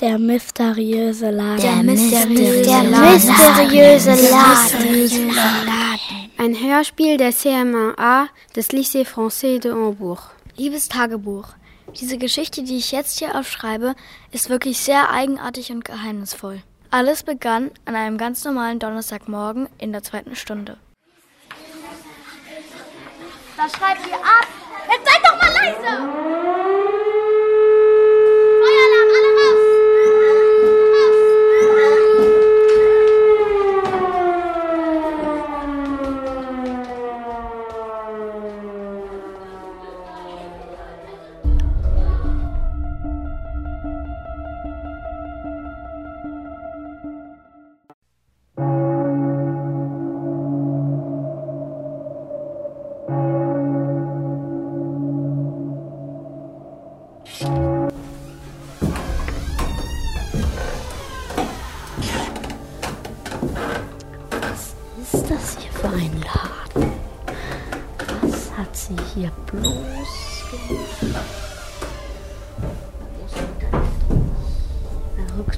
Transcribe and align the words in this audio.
Der 0.00 0.16
mysteriöse 0.16 1.30
Laden. 1.30 1.60
Der 1.60 1.82
mysteriöse, 1.82 2.62
der 2.62 2.82
mysteriöse 2.84 4.14
Laden. 4.14 5.28
Ein 6.38 6.54
Hörspiel 6.54 7.16
der 7.16 7.32
CMA 7.32 8.28
des 8.54 8.70
Lycée 8.70 9.04
Français 9.04 9.58
de 9.58 9.72
Hambourg. 9.72 10.30
Liebes 10.56 10.88
Tagebuch, 10.88 11.48
diese 11.98 12.16
Geschichte, 12.16 12.62
die 12.62 12.76
ich 12.76 12.92
jetzt 12.92 13.18
hier 13.18 13.34
aufschreibe, 13.34 13.96
ist 14.30 14.48
wirklich 14.50 14.78
sehr 14.78 15.10
eigenartig 15.10 15.72
und 15.72 15.84
geheimnisvoll. 15.84 16.62
Alles 16.92 17.24
begann 17.24 17.72
an 17.84 17.96
einem 17.96 18.18
ganz 18.18 18.44
normalen 18.44 18.78
Donnerstagmorgen 18.78 19.68
in 19.78 19.90
der 19.90 20.04
zweiten 20.04 20.36
Stunde. 20.36 20.76
Was 23.56 23.72
schreibt 23.72 24.06
ihr 24.06 24.14
ab? 24.14 24.46
Jetzt 24.88 25.12
seid 25.12 25.24
doch 25.24 25.42
mal 25.42 25.52
leise! 25.52 26.97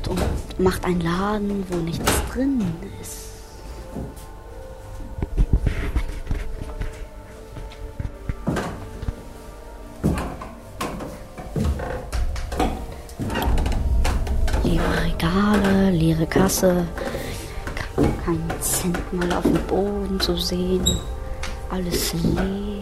Verrückt 0.03 0.09
und 0.09 0.61
macht 0.61 0.85
einen 0.85 1.01
Laden, 1.01 1.65
wo 1.69 1.77
nichts 1.77 2.05
drin 2.33 2.63
ist. 3.01 3.29
Leere 14.65 15.05
Regale, 15.05 15.91
leere 15.91 16.27
Kasse, 16.27 16.87
kein 17.97 18.43
Cent 18.61 19.13
mal 19.13 19.33
auf 19.33 19.43
dem 19.43 19.55
Boden 19.67 20.21
zu 20.21 20.37
sehen. 20.37 20.87
Alles 21.71 22.13
leer. 22.15 22.80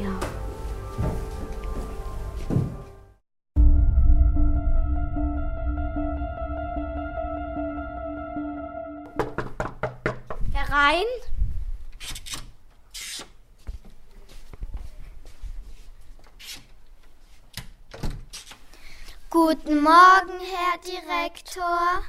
Guten 19.49 19.81
Morgen, 19.81 20.41
Herr 20.43 20.79
Direktor. 20.85 22.03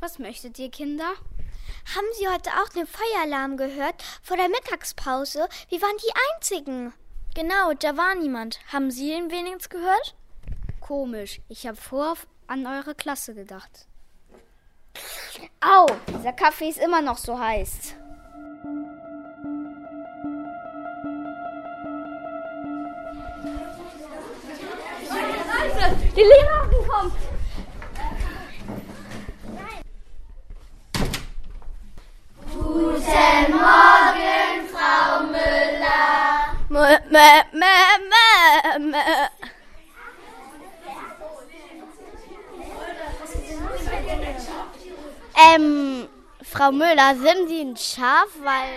Was 0.00 0.18
möchtet 0.18 0.58
ihr, 0.58 0.70
Kinder? 0.70 1.04
Haben 1.94 2.06
Sie 2.18 2.26
heute 2.26 2.48
auch 2.52 2.70
den 2.70 2.86
Feueralarm 2.86 3.58
gehört 3.58 4.02
vor 4.22 4.38
der 4.38 4.48
Mittagspause? 4.48 5.46
Wir 5.68 5.82
waren 5.82 5.96
die 5.98 6.14
Einzigen. 6.32 6.94
Genau, 7.34 7.74
da 7.74 7.98
war 7.98 8.14
niemand. 8.14 8.60
Haben 8.72 8.90
Sie 8.90 9.12
ihn 9.12 9.30
wenigstens 9.30 9.68
gehört? 9.68 10.14
Komisch. 10.80 11.42
Ich 11.50 11.66
habe 11.66 11.76
vor 11.76 12.16
an 12.46 12.66
eure 12.66 12.94
Klasse 12.94 13.34
gedacht. 13.34 13.88
Au, 15.60 15.84
dieser 16.08 16.32
Kaffee 16.32 16.70
ist 16.70 16.78
immer 16.78 17.02
noch 17.02 17.18
so 17.18 17.38
heiß. 17.38 17.94
Die 26.16 26.22
Lehrerin 26.22 26.75
kommt! 32.92 33.06
Mö, 36.68 36.98
mö, 37.10 37.28
mö, 37.52 37.74
mö, 38.12 38.78
mö. 38.78 38.98
Ähm, 45.38 46.08
Frau 46.42 46.72
Müller, 46.72 47.14
sind 47.14 47.48
Sie 47.48 47.60
ein 47.60 47.76
Schaf? 47.76 48.28
Weil. 48.42 48.68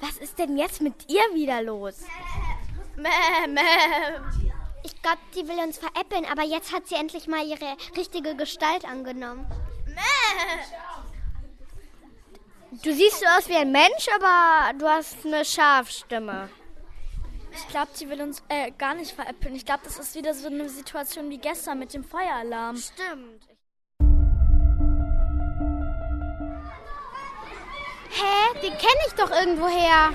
Was 0.00 0.16
ist 0.18 0.38
denn 0.38 0.56
jetzt 0.56 0.80
mit 0.80 0.94
ihr 1.08 1.34
wieder 1.34 1.62
los? 1.62 1.96
Mö, 2.96 3.08
mö. 3.48 3.60
Ich 4.84 5.02
glaube, 5.02 5.18
sie 5.32 5.46
will 5.48 5.58
uns 5.58 5.78
veräppeln, 5.78 6.24
aber 6.30 6.44
jetzt 6.44 6.72
hat 6.72 6.86
sie 6.86 6.94
endlich 6.94 7.26
mal 7.26 7.44
ihre 7.44 7.76
richtige 7.96 8.36
Gestalt 8.36 8.84
angenommen. 8.84 9.46
Du 12.70 12.92
siehst 12.92 13.20
so 13.20 13.26
aus 13.26 13.48
wie 13.48 13.56
ein 13.56 13.72
Mensch, 13.72 14.08
aber 14.14 14.78
du 14.78 14.86
hast 14.86 15.24
eine 15.24 15.42
Schafstimme. 15.42 16.50
Ich 17.50 17.66
glaube, 17.68 17.88
sie 17.94 18.08
will 18.10 18.20
uns 18.20 18.42
äh, 18.48 18.70
gar 18.72 18.94
nicht 18.94 19.12
veräppeln. 19.12 19.54
Ich 19.54 19.64
glaube, 19.64 19.80
das 19.84 19.98
ist 19.98 20.14
wieder 20.14 20.34
so 20.34 20.48
eine 20.48 20.68
Situation 20.68 21.30
wie 21.30 21.38
gestern 21.38 21.78
mit 21.78 21.94
dem 21.94 22.04
Feueralarm. 22.04 22.76
Stimmt. 22.76 23.42
Hä? 28.10 28.60
Den 28.62 28.76
kenne 28.76 29.00
ich 29.06 29.14
doch 29.14 29.30
irgendwoher. 29.30 30.12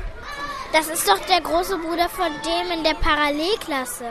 Das 0.72 0.90
ist 0.90 1.08
doch 1.08 1.20
der 1.26 1.42
große 1.42 1.78
Bruder 1.80 2.08
von 2.08 2.32
dem 2.46 2.72
in 2.78 2.84
der 2.84 2.96
Parallelklasse. 2.96 4.10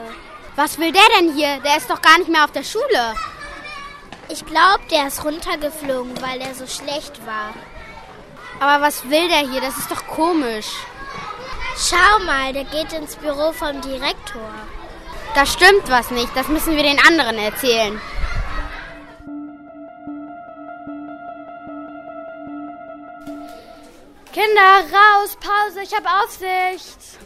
Was 0.57 0.77
will 0.77 0.91
der 0.91 1.01
denn 1.17 1.33
hier? 1.33 1.61
Der 1.61 1.77
ist 1.77 1.89
doch 1.89 2.01
gar 2.01 2.17
nicht 2.17 2.29
mehr 2.29 2.43
auf 2.43 2.51
der 2.51 2.63
Schule. 2.63 3.15
Ich 4.29 4.45
glaube, 4.45 4.83
der 4.91 5.07
ist 5.07 5.23
runtergeflogen, 5.23 6.21
weil 6.21 6.41
er 6.41 6.53
so 6.53 6.67
schlecht 6.67 7.25
war. 7.25 7.53
Aber 8.63 8.81
was 8.81 9.03
will 9.09 9.27
der 9.27 9.39
hier? 9.39 9.59
Das 9.59 9.77
ist 9.77 9.91
doch 9.91 10.07
komisch. 10.07 10.67
Schau 11.75 12.23
mal, 12.23 12.53
der 12.53 12.63
geht 12.63 12.93
ins 12.93 13.17
Büro 13.17 13.51
vom 13.51 13.81
Direktor. 13.81 14.53
Da 15.35 15.45
stimmt 15.45 15.89
was 15.89 16.11
nicht. 16.11 16.33
Das 16.33 16.47
müssen 16.47 16.77
wir 16.77 16.83
den 16.83 16.97
anderen 17.05 17.37
erzählen. 17.39 17.99
Kinder, 24.31 24.95
raus, 24.95 25.37
Pause, 25.41 25.81
ich 25.83 25.93
habe 25.93 26.07
Aufsicht. 26.23 27.19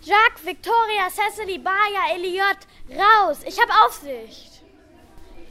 Jacques, 0.00 0.46
Victoria, 0.46 1.10
Cecily, 1.10 1.58
Baya, 1.58 2.14
Eliot, 2.14 2.56
raus, 2.88 3.40
ich 3.44 3.60
habe 3.60 3.70
Aufsicht. 3.84 4.51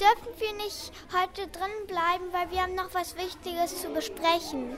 Dürfen 0.01 0.33
wir 0.39 0.53
nicht 0.63 0.91
heute 1.13 1.47
drin 1.47 1.85
bleiben, 1.85 2.25
weil 2.31 2.49
wir 2.49 2.63
haben 2.63 2.73
noch 2.73 2.91
was 2.93 3.15
Wichtiges 3.17 3.81
zu 3.81 3.89
besprechen. 3.89 4.77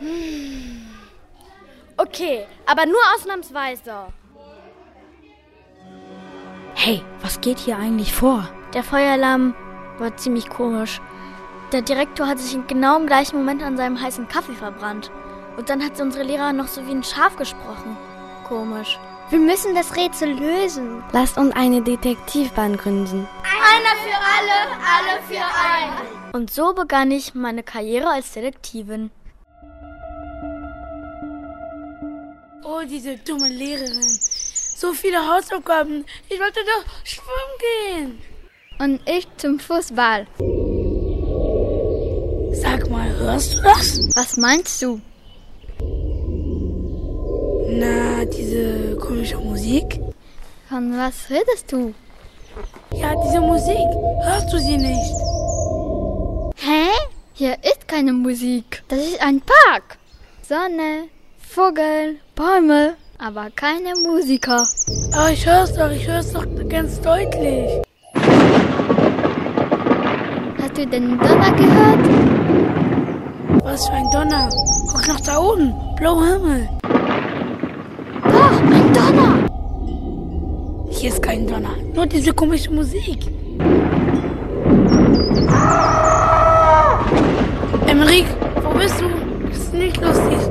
Okay, 1.98 2.46
aber 2.66 2.84
nur 2.84 3.00
ausnahmsweise. 3.14 4.08
Hey, 6.74 7.02
was 7.22 7.40
geht 7.40 7.58
hier 7.58 7.78
eigentlich 7.78 8.12
vor? 8.12 8.46
Der 8.74 8.82
Feueralarm 8.82 9.54
war 9.96 10.14
ziemlich 10.18 10.50
komisch. 10.50 11.00
Der 11.72 11.80
Direktor 11.80 12.26
hat 12.26 12.38
sich 12.38 12.58
genau 12.66 12.98
im 12.98 13.06
gleichen 13.06 13.38
Moment 13.38 13.62
an 13.62 13.78
seinem 13.78 13.98
heißen 13.98 14.28
Kaffee 14.28 14.52
verbrannt. 14.52 15.10
Und 15.56 15.70
dann 15.70 15.82
hat 15.82 15.98
unsere 15.98 16.24
Lehrerin 16.24 16.56
noch 16.56 16.68
so 16.68 16.86
wie 16.86 16.92
ein 16.92 17.02
Schaf 17.02 17.36
gesprochen. 17.36 17.96
Komisch. 18.44 18.98
Wir 19.28 19.40
müssen 19.40 19.74
das 19.74 19.96
Rätsel 19.96 20.34
lösen. 20.34 21.02
Lasst 21.12 21.36
uns 21.36 21.54
eine 21.56 21.82
Detektivbahn 21.82 22.76
gründen. 22.76 23.26
Einer 23.42 23.96
für 24.04 24.16
alle, 24.16 24.58
alle 24.86 25.22
für 25.28 25.44
einen. 25.44 26.32
Und 26.32 26.52
so 26.52 26.74
begann 26.74 27.10
ich 27.10 27.34
meine 27.34 27.64
Karriere 27.64 28.08
als 28.08 28.32
Detektivin. 28.32 29.10
Oh, 32.62 32.82
diese 32.88 33.16
dumme 33.16 33.48
Lehrerin. 33.48 34.02
So 34.02 34.92
viele 34.92 35.26
Hausaufgaben. 35.26 36.04
Ich 36.28 36.38
wollte 36.38 36.60
doch 36.60 36.84
schwimmen 37.04 38.18
gehen. 38.18 38.22
Und 38.78 39.00
ich 39.08 39.26
zum 39.38 39.58
Fußball. 39.58 40.26
Sag 42.52 42.88
mal, 42.90 43.12
hörst 43.16 43.56
du 43.56 43.62
das? 43.62 43.98
Was 44.14 44.36
meinst 44.36 44.80
du? 44.82 45.00
Na, 47.68 48.24
diese 48.24 48.96
komische 48.96 49.38
Musik. 49.38 50.00
Von 50.68 50.96
was 50.96 51.28
redest 51.30 51.72
du? 51.72 51.92
Ja, 52.94 53.12
diese 53.24 53.40
Musik. 53.40 53.88
Hörst 54.22 54.52
du 54.52 54.58
sie 54.58 54.76
nicht? 54.76 55.12
Hä? 56.56 56.86
Hier 57.34 57.54
ist 57.62 57.88
keine 57.88 58.12
Musik. 58.12 58.82
Das 58.88 59.00
ist 59.00 59.20
ein 59.20 59.40
Park. 59.40 59.98
Sonne, 60.42 61.08
Vogel, 61.38 62.20
Bäume, 62.36 62.94
aber 63.18 63.50
keine 63.54 63.94
Musiker. 64.06 64.64
Aber 65.12 65.30
ich 65.32 65.44
hör's 65.44 65.74
doch, 65.74 65.90
ich 65.90 66.06
hör's 66.06 66.32
doch 66.32 66.46
ganz 66.68 67.00
deutlich. 67.00 67.82
Hast 70.62 70.78
du 70.78 70.86
den 70.86 71.18
Donner 71.18 71.52
gehört? 71.52 72.06
Was 73.64 73.88
für 73.88 73.94
ein 73.94 74.10
Donner. 74.12 74.48
Guck 74.92 75.08
nach 75.08 75.20
da 75.20 75.38
oben. 75.38 75.74
Blauer 75.96 76.26
Himmel. 76.26 76.68
Hier 81.06 81.14
ist 81.14 81.22
kein 81.22 81.46
Donner. 81.46 81.76
Nur 81.94 82.04
diese 82.04 82.32
komische 82.32 82.68
Musik. 82.72 83.18
Emmerich, 87.86 88.26
wo 88.60 88.76
bist 88.76 89.00
du? 89.00 89.04
Das 89.48 89.56
ist 89.56 89.72
nicht 89.72 90.00
lustig. 90.00 90.45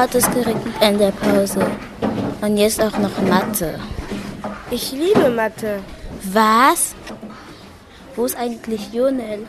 Hat 0.00 0.14
es 0.14 0.30
geregnet 0.30 0.74
in 0.80 0.96
der 0.98 1.10
Pause. 1.10 1.60
Und 2.40 2.56
jetzt 2.56 2.80
auch 2.82 2.96
noch 2.96 3.20
Mathe. 3.28 3.78
Ich 4.70 4.92
liebe 4.92 5.28
Mathe. 5.28 5.80
Was? 6.22 6.94
Wo 8.16 8.24
ist 8.24 8.38
eigentlich 8.38 8.90
Lionel? 8.94 9.46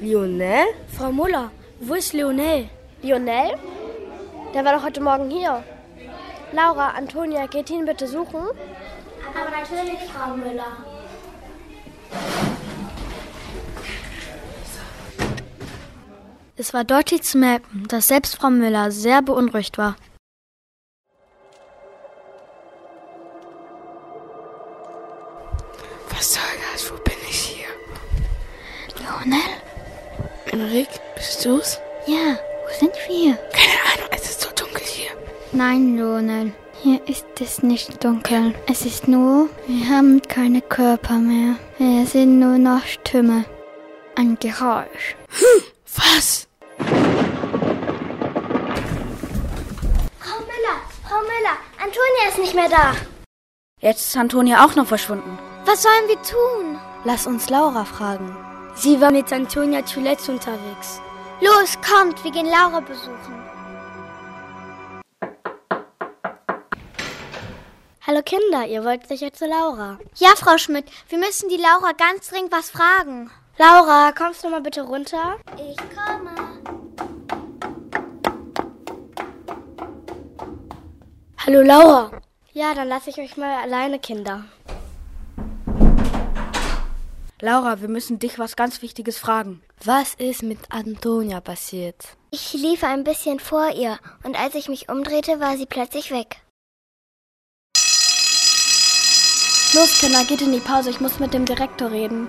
Lionel? 0.00 0.66
Frau 0.96 1.10
Muller, 1.10 1.50
wo 1.80 1.94
ist 1.94 2.12
Lionel? 2.12 2.68
Lionel? 3.02 3.56
Der 4.54 4.64
war 4.64 4.74
doch 4.76 4.84
heute 4.84 5.00
Morgen 5.00 5.28
hier. 5.28 5.64
Laura, 6.52 6.90
Antonia, 6.90 7.46
geht 7.46 7.68
ihn 7.70 7.84
bitte 7.84 8.06
suchen? 8.06 8.42
Aber 9.36 9.50
natürlich, 9.50 9.98
Frau 10.12 10.36
Müller. 10.36 10.93
Es 16.56 16.72
war 16.72 16.84
deutlich 16.84 17.22
zu 17.22 17.36
merken, 17.38 17.88
dass 17.88 18.06
selbst 18.08 18.36
Frau 18.36 18.48
Müller 18.48 18.92
sehr 18.92 19.22
beunruhigt 19.22 19.76
war. 19.76 19.96
Was 26.10 26.34
soll 26.34 26.42
das? 26.72 26.92
Wo 26.92 26.96
bin 26.98 27.14
ich 27.28 27.36
hier? 27.36 27.66
Lionel? 29.00 29.40
Emmerich, 30.46 30.86
bist 31.16 31.44
du's? 31.44 31.80
Ja, 32.06 32.38
wo 32.38 32.78
sind 32.78 32.94
wir? 33.08 33.34
Keine 33.52 33.80
Ahnung, 33.92 34.08
es 34.12 34.30
ist 34.30 34.42
so 34.42 34.50
dunkel 34.50 34.82
hier. 34.86 35.10
Nein, 35.50 35.96
Lionel. 35.96 36.52
Hier 36.84 37.00
ist 37.08 37.26
es 37.40 37.64
nicht 37.64 38.04
dunkel. 38.04 38.54
Es 38.68 38.86
ist 38.86 39.08
nur, 39.08 39.48
wir 39.66 39.88
haben 39.88 40.22
keine 40.22 40.60
Körper 40.60 41.14
mehr. 41.14 41.56
Wir 41.78 42.06
sind 42.06 42.38
nur 42.38 42.58
noch 42.58 42.84
Stimme. 42.86 43.44
Ein 44.14 44.38
Geräusch. 44.38 45.16
Was? 45.96 46.48
Frau 46.76 46.86
Müller, 50.40 50.78
Frau 51.06 51.20
Müller, 51.20 51.56
Antonia 51.78 52.28
ist 52.28 52.33
nicht 52.44 52.54
mehr 52.54 52.68
da. 52.68 52.94
Jetzt 53.80 54.08
ist 54.08 54.16
Antonia 54.16 54.64
auch 54.64 54.74
noch 54.74 54.86
verschwunden. 54.86 55.38
Was 55.64 55.82
sollen 55.82 56.08
wir 56.08 56.20
tun? 56.22 56.78
Lass 57.04 57.26
uns 57.26 57.48
Laura 57.48 57.84
fragen. 57.86 58.36
Sie 58.74 59.00
war 59.00 59.10
mit 59.10 59.32
Antonia 59.32 59.84
zuletzt 59.86 60.28
unterwegs. 60.28 61.00
Los, 61.40 61.78
kommt, 61.80 62.22
wir 62.22 62.30
gehen 62.30 62.46
Laura 62.46 62.80
besuchen. 62.80 63.34
Hallo 68.06 68.20
Kinder, 68.22 68.66
ihr 68.66 68.84
wollt 68.84 69.08
sicher 69.08 69.32
zu 69.32 69.46
Laura. 69.46 69.98
Ja, 70.16 70.28
Frau 70.36 70.58
Schmidt, 70.58 70.84
wir 71.08 71.18
müssen 71.18 71.48
die 71.48 71.56
Laura 71.56 71.92
ganz 71.96 72.28
dringend 72.28 72.52
was 72.52 72.68
fragen. 72.68 73.30
Laura, 73.56 74.12
kommst 74.12 74.44
du 74.44 74.50
mal 74.50 74.60
bitte 74.60 74.82
runter? 74.82 75.38
Ich 75.56 75.76
komme. 75.96 76.34
Hallo 81.46 81.62
Laura. 81.62 82.10
Ja, 82.56 82.72
dann 82.72 82.86
lasse 82.86 83.10
ich 83.10 83.18
euch 83.18 83.36
mal 83.36 83.52
alleine, 83.62 83.98
Kinder. 83.98 84.44
Laura, 87.40 87.80
wir 87.80 87.88
müssen 87.88 88.20
dich 88.20 88.38
was 88.38 88.54
ganz 88.54 88.80
Wichtiges 88.80 89.18
fragen. 89.18 89.60
Was 89.82 90.14
ist 90.14 90.44
mit 90.44 90.60
Antonia 90.70 91.40
passiert? 91.40 92.16
Ich 92.30 92.52
lief 92.52 92.84
ein 92.84 93.02
bisschen 93.02 93.40
vor 93.40 93.74
ihr 93.74 93.98
und 94.22 94.38
als 94.38 94.54
ich 94.54 94.68
mich 94.68 94.88
umdrehte, 94.88 95.40
war 95.40 95.56
sie 95.56 95.66
plötzlich 95.66 96.12
weg. 96.12 96.36
Los, 99.74 99.98
Kinder, 99.98 100.24
geht 100.24 100.40
in 100.40 100.52
die 100.52 100.60
Pause. 100.60 100.90
Ich 100.90 101.00
muss 101.00 101.18
mit 101.18 101.34
dem 101.34 101.46
Direktor 101.46 101.90
reden. 101.90 102.28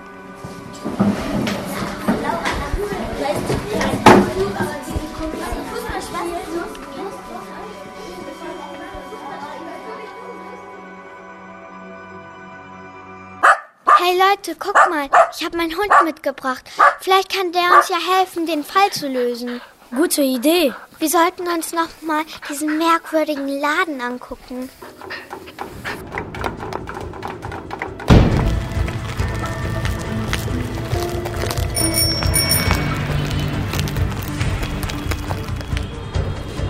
Hey 14.16 14.30
Leute, 14.30 14.56
guck 14.58 14.74
mal, 14.88 15.10
ich 15.36 15.44
habe 15.44 15.58
meinen 15.58 15.76
Hund 15.76 15.92
mitgebracht. 16.04 16.64
Vielleicht 17.00 17.34
kann 17.34 17.52
der 17.52 17.76
uns 17.76 17.88
ja 17.88 17.96
helfen, 18.16 18.46
den 18.46 18.64
Fall 18.64 18.90
zu 18.90 19.08
lösen. 19.08 19.60
Gute 19.90 20.22
Idee. 20.22 20.72
Wir 20.98 21.08
sollten 21.08 21.46
uns 21.48 21.72
noch 21.72 21.88
mal 22.00 22.22
diesen 22.48 22.78
merkwürdigen 22.78 23.48
Laden 23.60 24.00
angucken. 24.00 24.70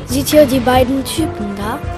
Seht 0.07 0.33
ihr 0.33 0.47
die 0.47 0.61
beiden 0.61 1.05
Typen 1.05 1.55
da? 1.57 1.96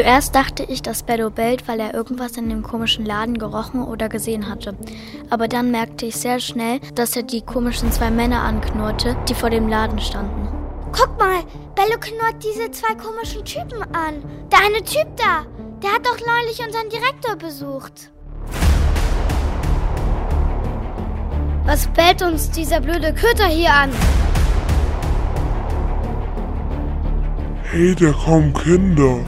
Zuerst 0.00 0.34
dachte 0.34 0.62
ich, 0.62 0.80
dass 0.80 1.02
Bello 1.02 1.28
bellt, 1.28 1.68
weil 1.68 1.78
er 1.78 1.92
irgendwas 1.92 2.38
in 2.38 2.48
dem 2.48 2.62
komischen 2.62 3.04
Laden 3.04 3.36
gerochen 3.36 3.84
oder 3.84 4.08
gesehen 4.08 4.48
hatte. 4.48 4.74
Aber 5.28 5.46
dann 5.46 5.70
merkte 5.70 6.06
ich 6.06 6.16
sehr 6.16 6.40
schnell, 6.40 6.80
dass 6.94 7.16
er 7.16 7.22
die 7.22 7.42
komischen 7.42 7.92
zwei 7.92 8.10
Männer 8.10 8.40
anknurrte, 8.40 9.14
die 9.28 9.34
vor 9.34 9.50
dem 9.50 9.68
Laden 9.68 9.98
standen. 9.98 10.48
Guck 10.90 11.18
mal, 11.18 11.42
Bello 11.74 12.00
knurrt 12.00 12.42
diese 12.42 12.70
zwei 12.70 12.94
komischen 12.94 13.44
Typen 13.44 13.82
an. 13.94 14.24
Der 14.50 14.60
eine 14.60 14.82
Typ 14.82 15.06
da, 15.18 15.44
der 15.82 15.92
hat 15.92 16.06
doch 16.06 16.16
neulich 16.26 16.64
unseren 16.64 16.88
Direktor 16.88 17.36
besucht. 17.36 18.10
Was 21.66 21.86
bellt 21.88 22.22
uns 22.22 22.50
dieser 22.50 22.80
blöde 22.80 23.12
Köter 23.12 23.48
hier 23.48 23.74
an? 23.74 23.90
Hey, 27.64 27.94
da 27.94 28.12
kommen 28.12 28.54
Kinder. 28.54 29.18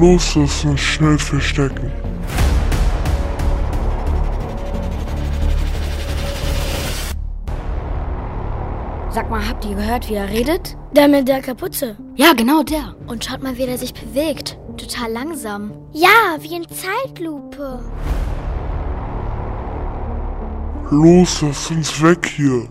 Los, 0.00 0.36
lass 0.36 0.64
uns 0.64 0.80
schnell 0.80 1.18
verstecken. 1.18 1.90
Sag 9.10 9.28
mal, 9.28 9.48
habt 9.48 9.64
ihr 9.64 9.74
gehört, 9.74 10.08
wie 10.08 10.14
er 10.14 10.28
redet? 10.28 10.76
Der 10.92 11.08
mit 11.08 11.26
der 11.26 11.42
Kapuze. 11.42 11.96
Ja, 12.14 12.32
genau 12.32 12.62
der. 12.62 12.94
Und 13.08 13.24
schaut 13.24 13.42
mal, 13.42 13.58
wie 13.58 13.64
er 13.64 13.76
sich 13.76 13.92
bewegt. 13.92 14.56
Total 14.76 15.10
langsam. 15.10 15.72
Ja, 15.92 16.36
wie 16.38 16.54
in 16.54 16.66
Zeitlupe. 16.68 17.80
Los, 20.90 21.42
lass 21.42 21.72
uns 21.72 22.00
weg 22.00 22.24
hier. 22.24 22.68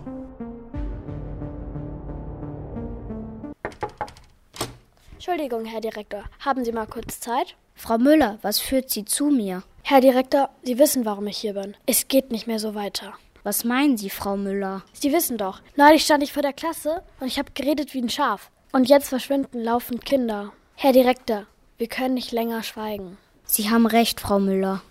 Entschuldigung, 5.28 5.66
Herr 5.66 5.82
Direktor. 5.82 6.24
Haben 6.40 6.64
Sie 6.64 6.72
mal 6.72 6.86
kurz 6.86 7.20
Zeit? 7.20 7.58
Frau 7.76 7.98
Müller, 7.98 8.40
was 8.44 8.60
führt 8.60 8.90
Sie 8.90 9.04
zu 9.04 9.26
mir? 9.26 9.62
Herr 9.84 10.00
Direktor, 10.00 10.52
Sie 10.64 10.80
wissen, 10.80 11.04
warum 11.04 11.28
ich 11.28 11.38
hier 11.38 11.54
bin. 11.54 11.76
Es 11.86 12.08
geht 12.08 12.32
nicht 12.32 12.48
mehr 12.48 12.60
so 12.60 12.76
weiter. 12.76 13.14
Was 13.44 13.66
meinen 13.66 13.98
Sie, 13.98 14.10
Frau 14.10 14.38
Müller? 14.38 14.86
Sie 14.94 15.12
wissen 15.12 15.38
doch, 15.38 15.60
neulich 15.76 16.06
stand 16.06 16.24
ich 16.24 16.32
vor 16.32 16.44
der 16.44 16.54
Klasse 16.54 17.04
und 17.20 17.28
ich 17.28 17.38
habe 17.40 17.52
geredet 17.54 17.94
wie 17.94 18.02
ein 18.02 18.08
Schaf. 18.10 18.52
Und 18.72 18.88
jetzt 18.88 19.10
verschwinden 19.10 19.62
laufend 19.62 20.06
Kinder. 20.06 20.54
Herr 20.76 20.94
Direktor, 20.94 21.46
wir 21.78 21.88
können 21.88 22.14
nicht 22.14 22.32
länger 22.32 22.64
schweigen. 22.64 23.18
Sie 23.44 23.70
haben 23.70 23.86
recht, 23.86 24.22
Frau 24.22 24.40
Müller. 24.40 24.82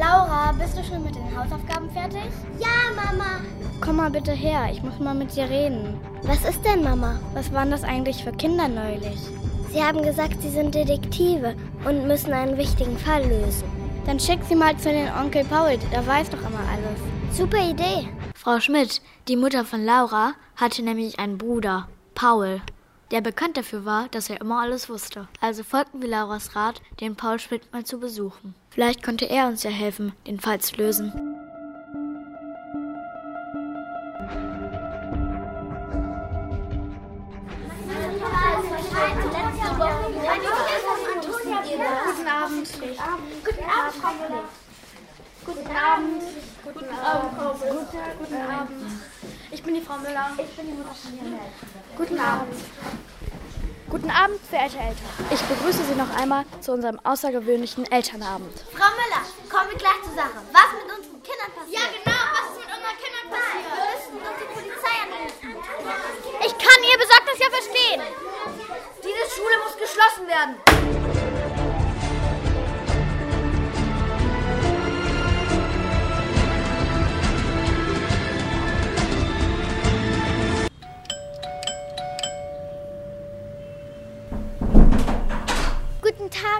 Laura, 0.00 0.52
bist 0.52 0.78
du 0.78 0.82
schon 0.82 1.04
mit 1.04 1.14
den 1.14 1.36
Hausaufgaben 1.36 1.90
fertig? 1.90 2.22
Ja, 2.58 2.90
Mama. 2.96 3.42
Komm 3.82 3.96
mal 3.96 4.10
bitte 4.10 4.32
her, 4.32 4.70
ich 4.72 4.82
muss 4.82 4.98
mal 4.98 5.14
mit 5.14 5.36
dir 5.36 5.44
reden. 5.44 6.00
Was 6.22 6.42
ist 6.48 6.64
denn, 6.64 6.82
Mama? 6.82 7.20
Was 7.34 7.52
waren 7.52 7.70
das 7.70 7.84
eigentlich 7.84 8.24
für 8.24 8.32
Kinder 8.32 8.66
neulich? 8.66 9.18
Sie 9.70 9.82
haben 9.82 10.02
gesagt, 10.02 10.40
sie 10.40 10.48
sind 10.48 10.74
Detektive 10.74 11.54
und 11.84 12.06
müssen 12.06 12.32
einen 12.32 12.56
wichtigen 12.56 12.96
Fall 12.96 13.24
lösen. 13.24 13.68
Dann 14.06 14.18
schick 14.18 14.38
sie 14.48 14.56
mal 14.56 14.74
zu 14.78 14.88
den 14.88 15.12
Onkel 15.12 15.44
Paul, 15.44 15.76
der 15.92 16.06
weiß 16.06 16.30
doch 16.30 16.40
immer 16.40 16.64
alles. 16.72 17.36
Super 17.36 17.58
Idee. 17.58 18.08
Frau 18.34 18.58
Schmidt, 18.58 19.02
die 19.28 19.36
Mutter 19.36 19.66
von 19.66 19.84
Laura, 19.84 20.32
hatte 20.56 20.82
nämlich 20.82 21.18
einen 21.18 21.36
Bruder, 21.36 21.88
Paul, 22.14 22.62
der 23.10 23.20
bekannt 23.20 23.56
dafür 23.56 23.84
war, 23.84 24.08
dass 24.08 24.30
er 24.30 24.40
immer 24.40 24.60
alles 24.60 24.88
wusste. 24.88 25.28
Also 25.40 25.62
folgten 25.64 26.00
wir 26.00 26.08
Lauras 26.08 26.54
Rat, 26.54 26.80
den 27.00 27.16
Paul 27.16 27.38
Schmidt 27.38 27.72
mal 27.72 27.84
zu 27.84 27.98
besuchen. 27.98 28.54
Vielleicht 28.70 29.02
konnte 29.02 29.28
er 29.28 29.48
uns 29.48 29.62
ja 29.62 29.70
helfen, 29.70 30.12
den 30.26 30.38
Fall 30.38 30.60
zu 30.60 30.76
lösen. 30.76 31.12
Guten 42.06 42.28
Abend. 42.28 42.68
Guten 43.44 43.64
Abend, 43.64 43.94
Frau 43.94 44.12
Müller. 44.12 44.44
Guten 45.44 45.66
Abend. 45.76 46.22
Guten 46.62 46.90
Abend, 46.90 47.32
Frau 47.36 47.54
Müller. 47.54 47.86
Guten 48.18 48.36
Abend. 48.36 49.29
Ich 49.60 49.66
bin 49.66 49.74
die 49.74 49.82
Frau 49.82 49.98
Müller. 49.98 50.32
Ich 50.38 50.56
bin 50.56 50.68
die 50.68 50.72
Mutter 50.72 50.94
von. 50.96 51.12
Guten 51.94 52.18
Abend. 52.18 52.56
Guten 53.90 54.10
Abend, 54.10 54.40
verehrte 54.48 54.78
Eltern. 54.78 55.12
Ich 55.28 55.42
begrüße 55.42 55.84
Sie 55.84 55.96
noch 56.00 56.08
einmal 56.16 56.46
zu 56.62 56.72
unserem 56.72 56.98
außergewöhnlichen 57.04 57.84
Elternabend. 57.92 58.64
Frau 58.72 58.88
Müller, 58.96 59.20
kommen 59.52 59.68
wir 59.68 59.76
gleich 59.76 60.00
zur 60.00 60.16
Sache. 60.16 60.40
Was 60.48 60.72
mit 60.80 60.88
unseren 60.88 61.20
Kindern 61.20 61.52
passiert? 61.52 61.76
Ja, 61.76 61.92
genau. 61.92 62.24
Was 62.32 62.44
ist 62.48 62.56
mit 62.56 62.72
unseren 62.72 62.96
Kindern 63.04 63.26
passiert? 63.28 63.68
Wir 63.68 63.84
müssen 63.84 64.16
doch 64.24 64.36
die 64.40 64.48
Polizei 64.48 64.94
anrufen. 65.04 65.52
Ich 66.40 66.54
kann 66.56 66.80
Ihr 66.80 66.96
Besorgnis 66.96 67.36
ja 67.36 67.50
verstehen. 67.52 68.00
Diese 69.04 69.24
Schule 69.28 69.56
muss 69.60 69.76
geschlossen 69.76 70.24
werden. 70.24 70.56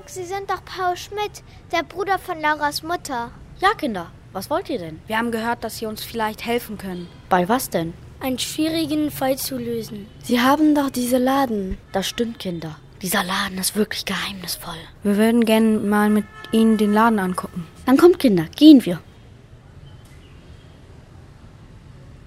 Tag, 0.00 0.08
Sie 0.08 0.24
sind 0.24 0.48
doch 0.48 0.64
Paul 0.64 0.96
Schmidt, 0.96 1.42
der 1.72 1.82
Bruder 1.82 2.18
von 2.18 2.40
Lauras 2.40 2.82
Mutter. 2.82 3.32
Ja, 3.60 3.74
Kinder, 3.76 4.10
was 4.32 4.48
wollt 4.48 4.70
ihr 4.70 4.78
denn? 4.78 5.00
Wir 5.06 5.18
haben 5.18 5.30
gehört, 5.30 5.62
dass 5.62 5.76
Sie 5.76 5.84
uns 5.84 6.02
vielleicht 6.02 6.46
helfen 6.46 6.78
können. 6.78 7.06
Bei 7.28 7.48
was 7.50 7.68
denn? 7.68 7.92
Einen 8.18 8.38
schwierigen 8.38 9.10
Fall 9.10 9.36
zu 9.36 9.58
lösen. 9.58 10.06
Sie 10.22 10.40
haben 10.40 10.74
doch 10.74 10.90
diese 10.90 11.18
Laden. 11.18 11.76
Das 11.92 12.08
stimmt, 12.08 12.38
Kinder. 12.38 12.76
Dieser 13.02 13.24
Laden 13.24 13.58
ist 13.58 13.76
wirklich 13.76 14.06
geheimnisvoll. 14.06 14.78
Wir 15.02 15.16
würden 15.18 15.44
gerne 15.44 15.78
mal 15.78 16.08
mit 16.08 16.24
Ihnen 16.50 16.78
den 16.78 16.94
Laden 16.94 17.18
angucken. 17.18 17.66
Dann 17.84 17.98
kommt, 17.98 18.18
Kinder, 18.18 18.46
gehen 18.56 18.84
wir. 18.86 19.00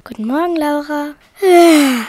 Guten 0.04 0.28
Morgen, 0.28 0.56
Laura. 0.56 1.14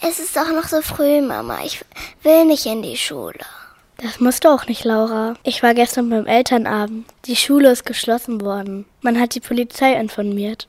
Es 0.00 0.20
ist 0.20 0.36
doch 0.36 0.48
noch 0.52 0.68
so 0.68 0.80
früh, 0.80 1.20
Mama. 1.20 1.58
Ich 1.64 1.84
will 2.22 2.44
nicht 2.44 2.66
in 2.66 2.82
die 2.82 2.96
Schule. 2.96 3.44
Das 4.00 4.20
musst 4.20 4.44
du 4.44 4.48
auch 4.48 4.66
nicht, 4.68 4.84
Laura. 4.84 5.34
Ich 5.42 5.64
war 5.64 5.74
gestern 5.74 6.08
beim 6.08 6.26
Elternabend. 6.26 7.04
Die 7.24 7.34
Schule 7.34 7.72
ist 7.72 7.84
geschlossen 7.84 8.40
worden. 8.40 8.84
Man 9.02 9.18
hat 9.18 9.34
die 9.34 9.40
Polizei 9.40 9.92
informiert. 9.94 10.68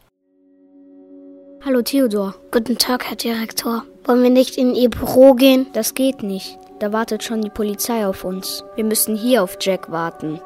Hallo, 1.63 1.83
Theodor. 1.83 2.33
Guten 2.49 2.79
Tag, 2.79 3.05
Herr 3.07 3.15
Direktor. 3.15 3.83
Wollen 4.05 4.23
wir 4.23 4.31
nicht 4.31 4.57
in 4.57 4.73
Ihr 4.73 4.89
Büro 4.89 5.35
gehen? 5.35 5.67
Das 5.73 5.93
geht 5.93 6.23
nicht. 6.23 6.57
Da 6.79 6.91
wartet 6.91 7.23
schon 7.23 7.43
die 7.43 7.51
Polizei 7.51 8.07
auf 8.07 8.23
uns. 8.23 8.63
Wir 8.75 8.83
müssen 8.83 9.15
hier 9.15 9.43
auf 9.43 9.57
Jack 9.61 9.91
warten. 9.91 10.41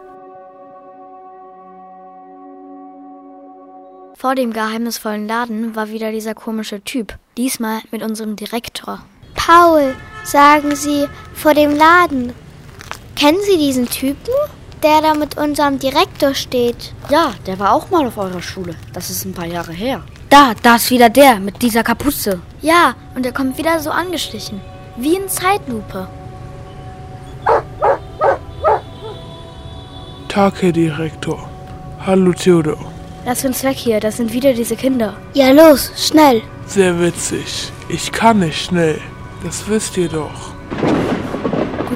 Vor 4.15 4.35
dem 4.35 4.51
geheimnisvollen 4.51 5.25
Laden 5.25 5.73
war 5.73 5.87
wieder 5.87 6.11
dieser 6.11 6.35
komische 6.35 6.81
Typ, 6.81 7.17
diesmal 7.37 7.79
mit 7.91 8.03
unserem 8.03 8.35
Direktor. 8.35 9.05
Paul, 9.35 9.95
sagen 10.25 10.75
Sie, 10.75 11.07
vor 11.33 11.53
dem 11.53 11.77
Laden. 11.77 12.33
Kennen 13.15 13.39
Sie 13.50 13.58
diesen 13.58 13.88
Typen, 13.88 14.34
der 14.82 15.01
da 15.01 15.13
mit 15.13 15.38
unserem 15.38 15.79
Direktor 15.79 16.34
steht? 16.34 16.93
Ja, 17.10 17.34
der 17.46 17.60
war 17.60 17.74
auch 17.74 17.89
mal 17.89 18.05
auf 18.08 18.17
eurer 18.17 18.41
Schule. 18.41 18.75
Das 18.93 19.10
ist 19.10 19.25
ein 19.25 19.34
paar 19.34 19.46
Jahre 19.46 19.72
her. 19.72 20.01
Da, 20.29 20.53
da 20.62 20.75
ist 20.75 20.89
wieder 20.89 21.10
der 21.10 21.39
mit 21.39 21.62
dieser 21.62 21.84
Kapuze. 21.84 22.41
Ja, 22.62 22.96
und 23.15 23.25
er 23.25 23.32
kommt 23.32 23.58
wieder 23.58 23.79
so 23.79 23.91
angeschlichen. 23.91 24.62
Wie 24.98 25.15
in 25.15 25.29
Zeitlupe. 25.29 26.08
Tag, 30.27 30.62
Herr 30.62 30.72
Direktor. 30.72 31.48
Hallo, 32.05 32.34
Theodor. 32.34 32.77
Lass 33.25 33.46
uns 33.46 33.63
weg 33.63 33.77
hier, 33.77 34.00
das 34.00 34.17
sind 34.17 34.34
wieder 34.34 34.53
diese 34.53 34.75
Kinder. 34.75 35.15
Ja, 35.34 35.51
los, 35.51 35.91
schnell. 35.96 36.41
Sehr 36.65 37.00
witzig. 37.00 37.72
Ich 37.88 38.12
kann 38.12 38.39
nicht 38.39 38.65
schnell. 38.65 39.00
Das 39.43 39.67
wisst 39.67 39.96
ihr 39.98 40.10
doch. 40.10 40.53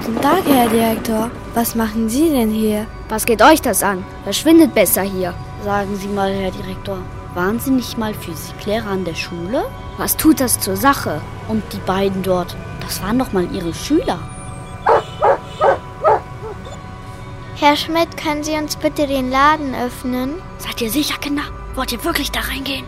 Guten 0.07 0.21
Tag, 0.21 0.45
Herr 0.45 0.69
Direktor. 0.69 1.29
Was 1.53 1.75
machen 1.75 2.07
Sie 2.07 2.29
denn 2.29 2.49
hier? 2.49 2.87
Was 3.09 3.25
geht 3.25 3.41
euch 3.41 3.61
das 3.61 3.83
an? 3.83 4.05
Verschwindet 4.23 4.73
besser 4.73 5.01
hier. 5.01 5.33
Sagen 5.65 5.97
Sie 5.97 6.07
mal, 6.07 6.31
Herr 6.31 6.51
Direktor, 6.51 6.99
waren 7.33 7.59
Sie 7.59 7.71
nicht 7.71 7.97
mal 7.97 8.13
Physiklehrer 8.13 8.87
an 8.87 9.03
der 9.03 9.15
Schule? 9.15 9.65
Was 9.97 10.15
tut 10.15 10.39
das 10.39 10.61
zur 10.61 10.77
Sache? 10.77 11.19
Und 11.49 11.61
die 11.73 11.85
beiden 11.85 12.23
dort, 12.23 12.55
das 12.79 13.01
waren 13.03 13.19
doch 13.19 13.33
mal 13.33 13.53
Ihre 13.53 13.73
Schüler. 13.73 14.17
Herr 17.57 17.75
Schmidt, 17.75 18.15
können 18.15 18.45
Sie 18.45 18.53
uns 18.53 18.77
bitte 18.77 19.07
den 19.07 19.29
Laden 19.29 19.75
öffnen? 19.75 20.35
Seid 20.59 20.79
ihr 20.79 20.89
sicher, 20.89 21.17
Kinder? 21.17 21.43
Wollt 21.75 21.91
ihr 21.91 22.05
wirklich 22.05 22.31
da 22.31 22.39
reingehen? 22.39 22.85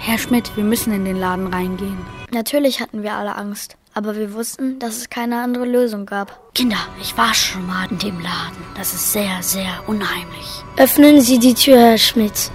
Herr 0.00 0.18
Schmidt, 0.18 0.56
wir 0.56 0.64
müssen 0.64 0.92
in 0.92 1.04
den 1.04 1.20
Laden 1.20 1.46
reingehen. 1.46 1.98
Natürlich 2.32 2.80
hatten 2.80 3.04
wir 3.04 3.12
alle 3.12 3.36
Angst, 3.36 3.76
aber 3.94 4.16
wir 4.16 4.32
wussten, 4.32 4.78
dass 4.78 4.96
es 4.96 5.10
keine 5.10 5.42
andere 5.42 5.64
Lösung 5.64 6.06
gab. 6.06 6.54
Kinder, 6.54 6.78
ich 7.00 7.16
war 7.16 7.34
schon 7.34 7.66
mal 7.66 7.86
in 7.90 7.98
dem 7.98 8.20
Laden. 8.20 8.64
Das 8.76 8.94
ist 8.94 9.12
sehr, 9.12 9.42
sehr 9.42 9.82
unheimlich. 9.86 10.64
Öffnen 10.76 11.20
Sie 11.20 11.38
die 11.38 11.54
Tür, 11.54 11.78
Herr 11.78 11.98
Schmidt. 11.98 12.50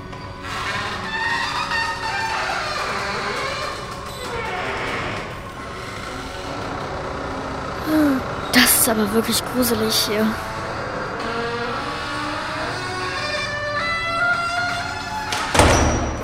Das 8.54 8.80
ist 8.82 8.90
aber 8.90 9.12
wirklich 9.14 9.44
gruselig 9.54 9.94
hier. 10.08 10.26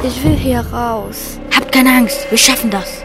Ich 0.04 0.24
will 0.24 0.36
hier 0.36 0.62
raus. 0.72 1.40
Habt 1.56 1.72
keine 1.72 1.92
Angst, 1.92 2.26
wir 2.30 2.38
schaffen 2.38 2.72
das. 2.72 3.04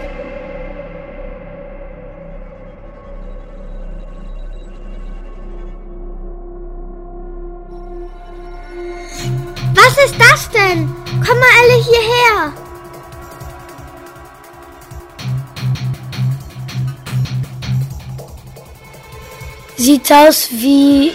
Sieht 19.77 20.11
aus 20.11 20.49
wie. 20.53 21.13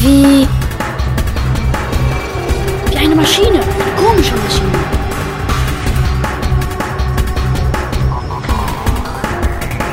wie. 0.00 0.46
Wie 2.88 2.96
eine 2.96 3.16
Maschine. 3.16 3.60
Eine 3.60 3.96
komische 3.96 4.34
Maschine. 4.36 4.78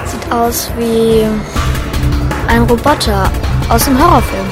Sieht 0.06 0.32
aus 0.32 0.70
wie 0.78 1.26
ein 2.48 2.62
Roboter. 2.64 3.32
aus 3.70 3.86
dem 3.86 3.98
Horrorfilm. 3.98 4.46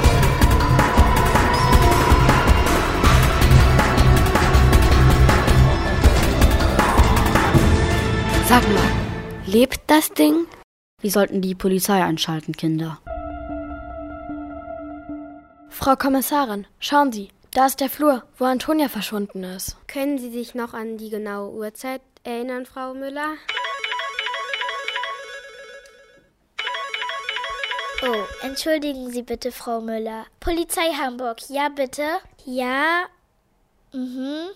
Sag 8.47 8.63
mal, 8.63 8.81
lebt 9.45 9.79
das 9.87 10.09
Ding? 10.09 10.47
Wir 11.01 11.11
sollten 11.11 11.41
die 11.41 11.55
Polizei 11.55 12.03
einschalten, 12.03 12.53
Kinder. 12.53 12.99
Frau 15.71 15.95
Kommissarin, 15.95 16.67
schauen 16.79 17.11
Sie, 17.11 17.29
da 17.53 17.65
ist 17.65 17.79
der 17.79 17.89
Flur, 17.89 18.23
wo 18.37 18.45
Antonia 18.45 18.89
verschwunden 18.89 19.43
ist. 19.43 19.77
Können 19.87 20.17
Sie 20.17 20.29
sich 20.29 20.53
noch 20.53 20.73
an 20.73 20.97
die 20.97 21.09
genaue 21.09 21.49
Uhrzeit 21.51 22.01
erinnern, 22.23 22.65
Frau 22.65 22.93
Müller? 22.93 23.35
Oh, 28.03 28.45
entschuldigen 28.45 29.11
Sie 29.11 29.23
bitte, 29.23 29.51
Frau 29.51 29.79
Müller. 29.79 30.25
Polizei 30.39 30.91
Hamburg, 30.93 31.37
ja 31.49 31.69
bitte? 31.69 32.03
Ja. 32.45 33.05
Mhm. 33.93 34.49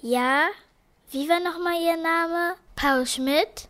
Ja. 0.00 0.48
Wie 1.10 1.28
war 1.28 1.40
nochmal 1.40 1.80
Ihr 1.80 1.96
Name? 1.96 2.54
Paul 2.74 3.06
Schmidt? 3.06 3.68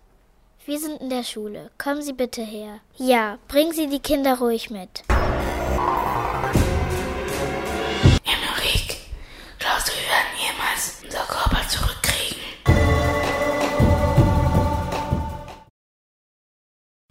Wir 0.65 0.79
sind 0.79 1.01
in 1.01 1.11
der 1.11 1.25
Schule. 1.25 1.71
Kommen 1.77 2.03
Sie 2.03 2.15
bitte 2.15 2.43
her. 2.43 2.81
Ja, 2.97 3.39
bringen 3.49 3.73
Sie 3.73 3.87
die 3.89 4.01
Kinder 4.01 4.39
ruhig 4.39 4.71
mit. 4.71 5.03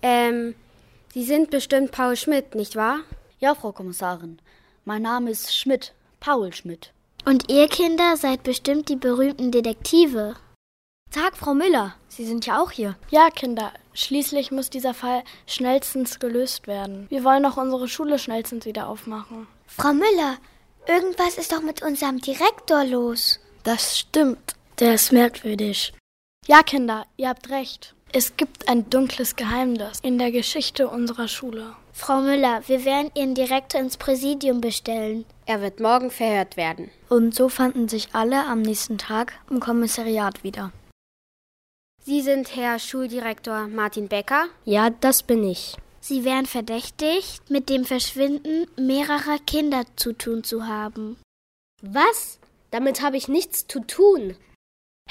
Ähm, 0.03 0.53
Sie 1.13 1.23
sind 1.23 1.51
bestimmt 1.51 1.91
Paul 1.91 2.15
Schmidt, 2.15 2.55
nicht 2.55 2.75
wahr? 2.75 3.01
Ja, 3.39 3.53
Frau 3.55 3.71
Kommissarin. 3.71 4.39
Mein 4.83 5.03
Name 5.03 5.29
ist 5.29 5.55
Schmidt, 5.55 5.93
Paul 6.19 6.51
Schmidt. 6.51 6.91
Und 7.23 7.51
ihr 7.51 7.67
Kinder 7.67 8.17
seid 8.17 8.43
bestimmt 8.43 8.89
die 8.89 8.95
berühmten 8.95 9.51
Detektive. 9.51 10.35
Tag, 11.11 11.37
Frau 11.37 11.53
Müller. 11.53 11.93
Sie 12.07 12.25
sind 12.25 12.45
ja 12.47 12.59
auch 12.59 12.71
hier. 12.71 12.95
Ja, 13.11 13.29
Kinder. 13.29 13.71
Schließlich 13.93 14.51
muss 14.51 14.71
dieser 14.71 14.95
Fall 14.95 15.23
schnellstens 15.45 16.19
gelöst 16.19 16.65
werden. 16.65 17.05
Wir 17.09 17.23
wollen 17.23 17.45
auch 17.45 17.57
unsere 17.57 17.87
Schule 17.87 18.17
schnellstens 18.17 18.65
wieder 18.65 18.87
aufmachen. 18.87 19.47
Frau 19.67 19.93
Müller, 19.93 20.37
irgendwas 20.87 21.37
ist 21.37 21.51
doch 21.51 21.61
mit 21.61 21.83
unserem 21.83 22.19
Direktor 22.19 22.83
los. 22.83 23.39
Das 23.63 23.99
stimmt. 23.99 24.55
Der 24.79 24.95
ist 24.95 25.11
merkwürdig. 25.11 25.93
Ja, 26.47 26.63
Kinder, 26.63 27.05
ihr 27.15 27.29
habt 27.29 27.51
recht. 27.51 27.93
Es 28.15 28.37
gibt 28.37 28.69
ein 28.69 28.91
dunkles 28.91 29.35
Geheimnis 29.35 29.99
in 30.03 30.19
der 30.19 30.31
Geschichte 30.31 30.87
unserer 30.87 31.27
Schule. 31.27 31.75
Frau 31.93 32.21
Müller, 32.21 32.61
wir 32.67 32.85
werden 32.85 33.09
Ihren 33.15 33.33
Direktor 33.33 33.81
ins 33.81 33.97
Präsidium 33.97 34.61
bestellen. 34.61 35.25
Er 35.47 35.61
wird 35.61 35.79
morgen 35.79 36.11
verhört 36.11 36.55
werden. 36.55 36.91
Und 37.09 37.33
so 37.33 37.49
fanden 37.49 37.89
sich 37.89 38.09
alle 38.13 38.45
am 38.45 38.61
nächsten 38.61 38.99
Tag 38.99 39.33
im 39.49 39.59
Kommissariat 39.59 40.43
wieder. 40.43 40.71
Sie 42.05 42.21
sind 42.21 42.55
Herr 42.55 42.77
Schuldirektor 42.77 43.67
Martin 43.67 44.09
Becker? 44.09 44.45
Ja, 44.63 44.91
das 44.91 45.23
bin 45.23 45.43
ich. 45.43 45.75
Sie 45.99 46.23
werden 46.23 46.45
verdächtigt, 46.45 47.49
mit 47.49 47.67
dem 47.67 47.83
Verschwinden 47.83 48.67
mehrerer 48.77 49.39
Kinder 49.47 49.85
zu 49.95 50.13
tun 50.13 50.43
zu 50.43 50.67
haben. 50.67 51.17
Was? 51.81 52.37
Damit 52.69 53.01
habe 53.01 53.17
ich 53.17 53.27
nichts 53.27 53.65
zu 53.65 53.79
tun. 53.79 54.35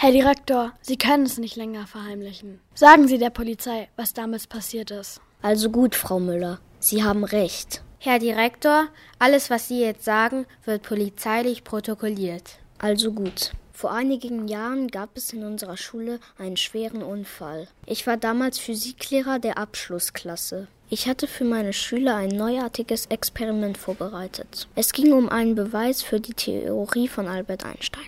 Herr 0.03 0.11
Direktor, 0.11 0.73
Sie 0.81 0.99
können 0.99 1.27
es 1.27 1.39
nicht 1.39 1.55
länger 1.55 1.87
verheimlichen. 1.87 2.59
Sagen 2.75 3.07
Sie 3.07 3.19
der 3.19 3.31
Polizei, 3.31 3.89
was 3.95 4.13
damals 4.13 4.49
passiert 4.49 4.91
ist. 4.91 5.21
Also 5.43 5.71
gut, 5.71 5.95
Frau 5.95 6.19
Müller. 6.19 6.59
Sie 6.81 7.05
haben 7.05 7.23
recht. 7.23 7.85
Herr 8.01 8.19
Direktor, 8.19 8.89
alles, 9.21 9.49
was 9.49 9.69
Sie 9.69 9.81
jetzt 9.81 10.05
sagen, 10.05 10.47
wird 10.65 10.83
polizeilich 10.83 11.63
protokolliert. 11.63 12.59
Also 12.79 13.13
gut. 13.13 13.53
Vor 13.73 13.93
einigen 13.93 14.49
Jahren 14.49 14.89
gab 14.89 15.17
es 15.17 15.33
in 15.33 15.45
unserer 15.45 15.77
Schule 15.77 16.19
einen 16.37 16.57
schweren 16.57 17.05
Unfall. 17.05 17.69
Ich 17.87 18.05
war 18.05 18.17
damals 18.17 18.59
Physiklehrer 18.59 19.39
der 19.39 19.57
Abschlussklasse. 19.57 20.67
Ich 20.91 21.07
hatte 21.07 21.29
für 21.29 21.45
meine 21.45 21.73
Schüler 21.73 22.17
ein 22.17 22.31
neuartiges 22.31 23.07
Experiment 23.07 23.79
vorbereitet. 23.79 24.67
Es 24.75 24.93
ging 24.93 25.13
um 25.13 25.29
einen 25.29 25.55
Beweis 25.55 26.03
für 26.03 26.19
die 26.19 26.35
Theorie 26.35 27.07
von 27.07 27.29
Albert 27.29 27.65
Einstein. 27.65 28.03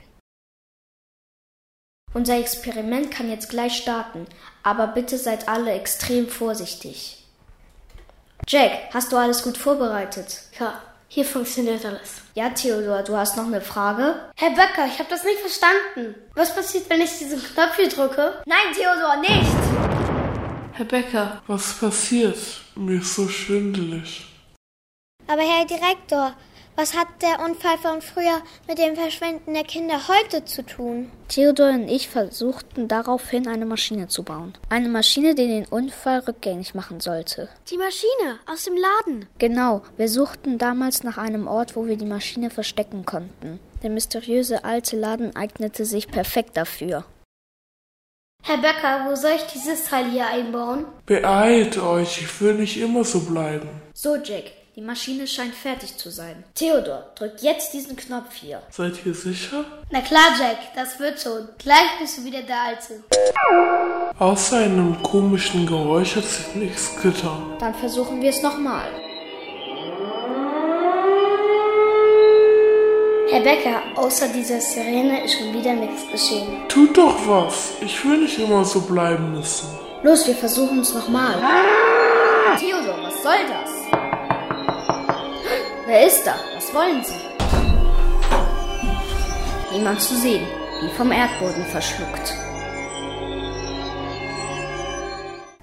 Unser 2.15 2.39
Experiment 2.39 3.11
kann 3.11 3.29
jetzt 3.29 3.51
gleich 3.51 3.77
starten, 3.77 4.27
aber 4.63 4.87
bitte 4.87 5.19
seid 5.19 5.49
alle 5.49 5.73
extrem 5.73 6.29
vorsichtig. 6.29 7.25
Jack, 8.47 8.71
hast 8.95 9.11
du 9.11 9.17
alles 9.17 9.43
gut 9.43 9.59
vorbereitet? 9.59 10.43
Ja, 10.61 10.81
hier 11.09 11.25
funktioniert 11.25 11.85
alles. 11.85 12.23
Ja, 12.35 12.51
Theodor, 12.51 13.03
du 13.03 13.17
hast 13.17 13.37
noch 13.37 13.47
eine 13.47 13.61
Frage? 13.61 14.15
Herr 14.37 14.51
Becker, 14.51 14.87
ich 14.87 14.99
habe 15.01 15.11
das 15.11 15.25
nicht 15.25 15.41
verstanden. 15.41 16.15
Was 16.37 16.55
passiert, 16.55 16.89
wenn 16.89 17.01
ich 17.01 17.19
diesen 17.19 17.43
Knopf 17.43 17.75
hier 17.75 17.89
drücke? 17.89 18.43
Nein, 18.47 18.73
Theodor, 18.73 19.17
nicht! 19.17 20.71
Herr 20.73 20.85
Becker, 20.85 21.43
was 21.49 21.73
passiert? 21.75 22.39
Mir 22.77 23.01
ist 23.01 23.15
so 23.17 23.29
schwindelig. 23.29 24.25
Aber 25.27 25.43
Herr 25.43 25.65
Direktor, 25.65 26.35
was 26.77 26.97
hat 26.97 27.09
der 27.23 27.45
Unfall 27.45 27.79
von 27.79 28.03
früher 28.03 28.43
mit 28.67 28.79
dem 28.79 28.97
Verschwinden 28.97 29.55
der 29.55 29.65
Kinder 29.65 30.09
heute 30.09 30.45
zu 30.45 30.65
tun? 30.65 31.11
Theodor 31.29 31.71
und 31.71 31.89
ich 31.89 32.09
versuchten 32.09 32.89
daraufhin 32.89 33.49
eine 33.49 33.67
Maschine 33.67 34.09
zu 34.09 34.23
bauen. 34.23 34.55
Eine 34.69 34.89
Maschine, 34.89 35.35
die 35.35 35.47
den 35.47 35.67
Unfall 35.67 36.21
rückgängig 36.21 36.75
machen 36.75 37.01
sollte. 37.01 37.49
Die 37.71 37.79
Maschine 37.79 38.39
aus 38.47 38.65
dem 38.65 38.77
Laden. 38.77 39.27
Genau, 39.39 39.83
wir 39.97 40.09
suchten 40.09 40.59
damals 40.59 41.05
nach 41.05 41.19
einem 41.19 41.47
Ort, 41.47 41.77
wo 41.77 41.87
wir 41.87 41.97
die 41.97 42.05
Maschine 42.05 42.51
verstecken 42.51 43.07
konnten. 43.07 43.61
Der 43.83 43.91
mysteriöse 43.91 44.65
alte 44.65 44.97
Laden 44.97 45.37
eignete 45.37 45.85
sich 45.85 46.09
perfekt 46.09 46.57
dafür. 46.57 47.05
Herr 48.43 48.59
Becker, 48.59 49.07
wo 49.09 49.15
soll 49.15 49.33
ich 49.37 49.45
dieses 49.45 49.85
Teil 49.85 50.11
hier 50.11 50.27
einbauen? 50.27 50.85
Beeilt 51.07 51.79
euch, 51.79 52.21
ich 52.21 52.41
will 52.43 52.55
nicht 52.55 52.77
immer 52.77 53.03
so 53.03 53.21
bleiben. 53.21 53.71
So, 53.95 54.17
Jack, 54.17 54.53
die 54.77 54.81
Maschine 54.81 55.27
scheint 55.29 55.55
fertig 55.55 55.97
zu 55.97 56.11
sein. 56.11 56.43
Theodor, 56.55 57.05
drück 57.15 57.35
jetzt 57.41 57.73
diesen 57.75 57.95
Knopf 57.95 58.35
hier. 58.35 58.61
Seid 58.71 59.07
ihr 59.07 59.15
sicher? 59.15 59.65
Na 59.91 60.01
klar, 60.01 60.35
Jack, 60.37 60.75
das 60.75 60.99
wird 60.99 61.21
schon. 61.21 61.49
Gleich 61.59 61.99
bist 62.01 62.19
du 62.19 62.25
wieder 62.25 62.43
der 62.43 62.61
Alte. 62.61 63.05
Außer 64.19 64.59
einem 64.59 65.01
komischen 65.01 65.65
Geräusch 65.65 66.17
hat 66.17 66.25
sich 66.25 66.55
nichts 66.57 67.01
getan. 67.01 67.57
Dann 67.61 67.75
versuchen 67.75 68.21
wir 68.21 68.31
es 68.31 68.43
nochmal. 68.43 68.89
Herr 73.31 73.41
Becker, 73.41 73.83
außer 73.95 74.27
dieser 74.29 74.61
Sirene 74.61 75.25
ist 75.25 75.39
schon 75.39 75.55
wieder 75.55 75.73
nichts 75.73 76.03
geschehen. 76.11 76.69
Tut 76.69 76.97
doch 76.99 77.17
was. 77.29 77.75
Ich 77.81 78.05
will 78.05 78.19
nicht 78.19 78.39
immer 78.41 78.65
so 78.65 78.81
bleiben 78.81 79.35
müssen. 79.35 79.69
Los, 80.03 80.27
wir 80.27 80.35
versuchen 80.35 80.81
es 80.81 80.93
nochmal. 80.93 81.41
Theodor, 82.59 82.99
was 83.03 83.23
soll 83.23 83.39
das? 83.49 83.74
Wer 85.95 86.09
ist 86.09 86.27
da? 86.27 86.35
Was 86.57 86.75
wollen 86.75 87.05
Sie? 87.05 87.15
Niemand 89.71 90.01
zu 90.01 90.17
sehen, 90.17 90.45
wie 90.83 90.89
vom 90.89 91.13
Erdboden 91.13 91.65
verschluckt. 91.67 92.35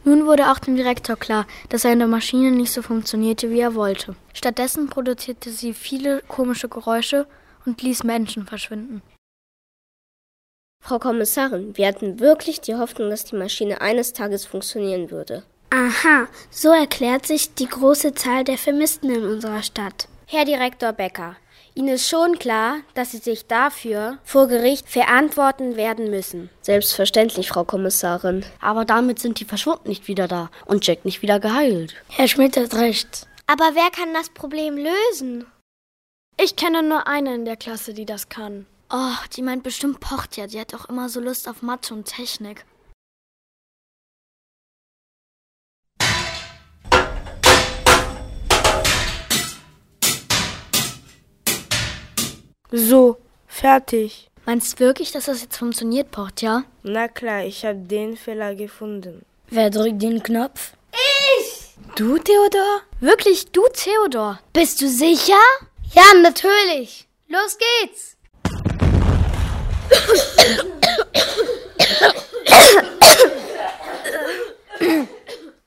Nun 0.05 0.25
wurde 0.25 0.49
auch 0.49 0.59
dem 0.59 0.77
Direktor 0.77 1.17
klar, 1.17 1.45
dass 1.67 1.81
seine 1.81 2.07
Maschine 2.07 2.51
nicht 2.51 2.71
so 2.71 2.81
funktionierte, 2.81 3.49
wie 3.49 3.59
er 3.59 3.75
wollte. 3.75 4.15
Stattdessen 4.33 4.87
produzierte 4.87 5.49
sie 5.49 5.73
viele 5.73 6.21
komische 6.29 6.69
Geräusche 6.69 7.27
und 7.65 7.81
ließ 7.81 8.05
Menschen 8.05 8.47
verschwinden. 8.47 9.01
Frau 10.81 10.97
Kommissarin, 10.97 11.75
wir 11.75 11.87
hatten 11.87 12.21
wirklich 12.21 12.61
die 12.61 12.75
Hoffnung, 12.75 13.09
dass 13.09 13.25
die 13.25 13.35
Maschine 13.35 13.81
eines 13.81 14.13
Tages 14.13 14.45
funktionieren 14.45 15.11
würde. 15.11 15.43
Aha, 15.71 16.27
so 16.49 16.69
erklärt 16.69 17.25
sich 17.25 17.53
die 17.53 17.67
große 17.67 18.13
Zahl 18.13 18.45
der 18.45 18.57
Vermissten 18.57 19.09
in 19.09 19.25
unserer 19.25 19.61
Stadt. 19.61 20.07
Herr 20.33 20.45
Direktor 20.45 20.93
Becker, 20.93 21.35
Ihnen 21.75 21.89
ist 21.89 22.07
schon 22.07 22.39
klar, 22.39 22.77
dass 22.93 23.11
Sie 23.11 23.17
sich 23.17 23.47
dafür 23.47 24.17
vor 24.23 24.47
Gericht 24.47 24.87
verantworten 24.87 25.75
werden 25.75 26.09
müssen. 26.09 26.49
Selbstverständlich, 26.61 27.49
Frau 27.49 27.65
Kommissarin. 27.65 28.45
Aber 28.61 28.85
damit 28.85 29.19
sind 29.19 29.41
die 29.41 29.45
Verschwunden 29.45 29.89
nicht 29.89 30.07
wieder 30.07 30.29
da 30.29 30.49
und 30.65 30.87
Jack 30.87 31.03
nicht 31.03 31.21
wieder 31.21 31.41
geheilt. 31.41 31.95
Herr 32.07 32.29
Schmidt 32.29 32.55
hat 32.55 32.73
recht. 32.75 33.27
Aber 33.45 33.71
wer 33.73 33.91
kann 33.91 34.13
das 34.13 34.29
Problem 34.29 34.77
lösen? 34.77 35.45
Ich 36.39 36.55
kenne 36.55 36.81
nur 36.81 37.07
eine 37.07 37.35
in 37.35 37.43
der 37.43 37.57
Klasse, 37.57 37.93
die 37.93 38.05
das 38.05 38.29
kann. 38.29 38.65
Oh, 38.89 39.15
die 39.35 39.41
meint 39.41 39.63
bestimmt 39.63 39.99
Portia. 39.99 40.47
Die 40.47 40.61
hat 40.61 40.73
auch 40.73 40.85
immer 40.85 41.09
so 41.09 41.19
Lust 41.19 41.49
auf 41.49 41.61
Mathe 41.61 41.93
und 41.93 42.05
Technik. 42.05 42.63
So, 52.73 53.17
fertig. 53.47 54.29
Meinst 54.45 54.79
du 54.79 54.85
wirklich, 54.85 55.11
dass 55.11 55.25
das 55.25 55.41
jetzt 55.41 55.57
funktioniert, 55.57 56.09
Portia? 56.09 56.63
Na 56.83 57.09
klar, 57.09 57.43
ich 57.43 57.65
habe 57.65 57.77
den 57.79 58.15
Fehler 58.15 58.55
gefunden. 58.55 59.25
Wer 59.49 59.69
drückt 59.69 60.01
den 60.01 60.23
Knopf? 60.23 60.71
Ich! 60.93 61.75
Du, 61.97 62.17
Theodor? 62.17 62.81
Wirklich, 63.01 63.51
du, 63.51 63.61
Theodor? 63.73 64.39
Bist 64.53 64.81
du 64.81 64.87
sicher? 64.87 65.33
Ja, 65.93 66.13
natürlich. 66.21 67.09
Los 67.27 67.57
geht's. 67.57 68.15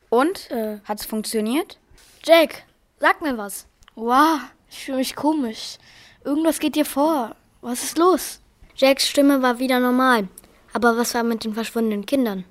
Und? 0.09 0.51
Äh, 0.51 0.79
hat's 0.85 1.05
funktioniert? 1.05 1.79
Jack, 2.25 2.63
sag 2.99 3.21
mir 3.21 3.37
was. 3.37 3.67
Wow, 3.95 4.41
ich 4.71 4.85
fühle 4.85 4.99
mich 4.99 5.15
komisch. 5.15 5.77
Irgendwas 6.25 6.59
geht 6.59 6.75
dir 6.75 6.87
vor. 6.87 7.37
Was 7.61 7.85
ist 7.85 7.99
los? 7.99 8.41
Jacks 8.77 9.07
Stimme 9.07 9.43
war 9.43 9.59
wieder 9.59 9.79
normal. 9.79 10.29
Aber 10.73 10.97
was 10.97 11.15
war 11.15 11.23
mit 11.23 11.45
den 11.45 11.53
verschwundenen 11.55 12.07
Kindern? 12.07 12.45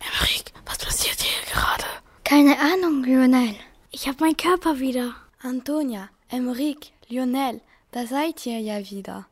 Emmerich, 0.00 0.44
was 0.64 0.78
passiert 0.78 1.20
hier 1.20 1.52
gerade? 1.52 1.84
Keine 2.24 2.58
Ahnung, 2.58 3.04
Lionel. 3.04 3.54
Ich 3.90 4.08
hab 4.08 4.20
meinen 4.20 4.36
Körper 4.36 4.80
wieder. 4.80 5.14
Antonia, 5.42 6.08
Emmerich, 6.28 6.92
Lionel, 7.08 7.60
da 7.90 8.06
seid 8.06 8.46
ihr 8.46 8.58
ja 8.58 8.78
wieder. 8.90 9.26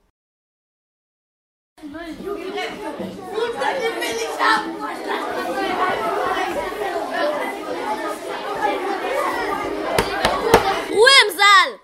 Ruhe 10.90 11.14
im 11.24 11.30
Saal! 11.38 11.80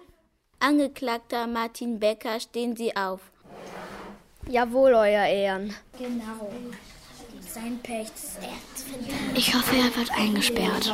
Angeklagter 0.66 1.46
Martin 1.46 2.00
Becker, 2.00 2.40
stehen 2.40 2.74
Sie 2.74 2.96
auf. 2.96 3.20
Jawohl, 4.48 4.94
Euer 4.94 5.24
Ehren. 5.24 5.72
Genau. 5.96 6.50
Sein 7.40 7.78
Pech 7.84 8.08
ist. 8.08 8.38
Ich 9.36 9.54
hoffe, 9.54 9.76
er 9.76 9.96
wird 9.96 10.10
eingesperrt. 10.10 10.92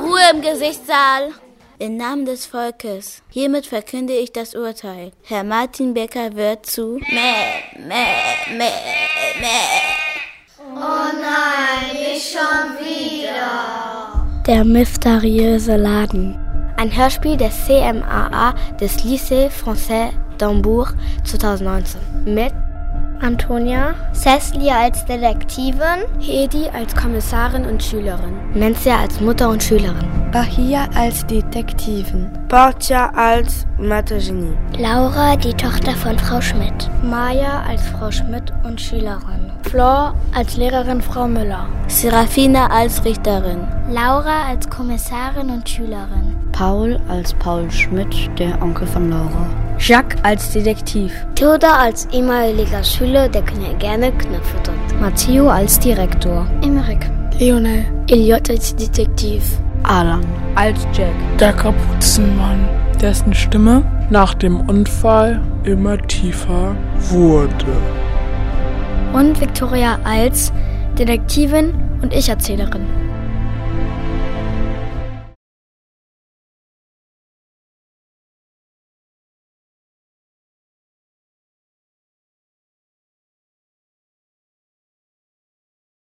Ruhe 0.00 0.20
im 0.32 0.40
Gerichtssaal! 0.40 1.32
Im 1.78 1.98
Namen 1.98 2.24
des 2.24 2.46
Volkes. 2.46 3.22
Hiermit 3.28 3.66
verkünde 3.66 4.14
ich 4.14 4.32
das 4.32 4.54
Urteil. 4.54 5.12
Herr 5.24 5.44
Martin 5.44 5.92
Becker 5.92 6.34
wird 6.34 6.64
zu 6.64 6.98
Mäh, 7.10 7.60
Mäh, 7.76 8.56
Mäh, 8.56 8.70
Mäh. 9.38 9.82
Oh 10.60 11.10
nein, 11.20 11.92
nicht 11.92 12.32
schon 12.32 12.78
wieder. 12.78 14.42
Der 14.46 14.64
mysteriöse 14.64 15.76
Laden. 15.76 16.43
Ein 16.84 16.94
Hörspiel 16.94 17.38
des 17.38 17.64
CMAA 17.64 18.52
des 18.78 19.04
Lycée 19.04 19.48
Français 19.48 20.10
d'Hambourg 20.38 20.92
2019. 21.24 21.98
Mit 22.26 22.52
Antonia, 23.22 23.94
Cecily 24.12 24.68
als 24.68 25.02
Detektivin, 25.06 26.04
Hedi 26.20 26.68
als 26.74 26.94
Kommissarin 26.94 27.64
und 27.64 27.82
Schülerin, 27.82 28.34
Mencia 28.52 28.98
als 29.00 29.18
Mutter 29.18 29.48
und 29.48 29.62
Schülerin, 29.62 30.10
Bahia 30.30 30.86
als 30.94 31.24
Detektivin, 31.26 32.30
Portia 32.48 33.10
als 33.16 33.66
Mathe-Genie, 33.78 34.52
Laura, 34.76 35.36
die 35.36 35.54
Tochter 35.54 35.92
von 35.92 36.18
Frau 36.18 36.42
Schmidt, 36.42 36.90
Maya 37.02 37.62
als 37.66 37.80
Frau 37.80 38.10
Schmidt 38.10 38.52
und 38.62 38.78
Schülerin, 38.78 39.50
Flor 39.62 40.14
als 40.34 40.58
Lehrerin 40.58 41.00
Frau 41.00 41.26
Müller, 41.26 41.66
Serafina 41.86 42.66
als 42.66 43.02
Richterin, 43.06 43.66
Laura 43.90 44.48
als 44.50 44.68
Kommissarin 44.68 45.48
und 45.48 45.66
Schülerin, 45.66 46.33
Paul 46.54 47.00
als 47.08 47.34
Paul 47.34 47.68
Schmidt, 47.68 48.30
der 48.38 48.62
Onkel 48.62 48.86
von 48.86 49.10
Laura. 49.10 49.46
Jacques 49.80 50.16
als 50.22 50.52
Detektiv, 50.52 51.12
Theodor 51.34 51.76
als 51.76 52.06
ehemaliger 52.12 52.84
Schüler, 52.84 53.28
der 53.28 53.42
gerne 53.42 54.12
Knöpfe 54.12 54.56
drückt. 54.62 55.00
Matteo 55.00 55.48
als 55.48 55.80
Direktor, 55.80 56.46
Emmerich, 56.62 57.00
Lionel, 57.40 57.84
Elliot 58.08 58.48
als 58.50 58.76
Detektiv, 58.76 59.42
Alan 59.82 60.24
als 60.54 60.78
Jack. 60.96 61.10
Der 61.40 61.52
Kapuzenmann, 61.52 62.68
dessen 63.02 63.34
Stimme 63.34 63.82
nach 64.10 64.34
dem 64.34 64.60
Unfall 64.68 65.40
immer 65.64 65.98
tiefer 65.98 66.76
wurde. 67.10 67.66
und 69.12 69.40
Victoria 69.40 69.98
als 70.04 70.52
Detektivin 70.96 71.74
und 72.00 72.14
Ich-Erzählerin. 72.14 73.03